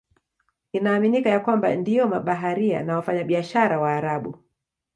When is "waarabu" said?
3.79-4.39